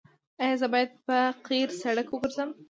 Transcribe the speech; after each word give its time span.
ایا 0.41 0.55
زه 0.61 0.67
باید 0.73 0.89
په 1.05 1.17
قیر 1.47 1.69
سړک 1.81 2.07
وګرځم؟ 2.11 2.49